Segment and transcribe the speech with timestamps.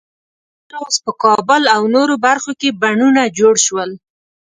[0.69, 3.91] دغه راز په کابل او نورو برخو کې بڼونه جوړ شول.